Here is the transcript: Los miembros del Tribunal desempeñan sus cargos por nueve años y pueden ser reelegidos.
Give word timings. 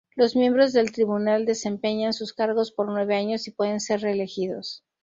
Los 0.15 0.35
miembros 0.35 0.73
del 0.73 0.91
Tribunal 0.91 1.45
desempeñan 1.45 2.11
sus 2.11 2.33
cargos 2.33 2.71
por 2.71 2.87
nueve 2.87 3.13
años 3.13 3.47
y 3.47 3.51
pueden 3.51 3.79
ser 3.79 4.01
reelegidos. 4.01 4.83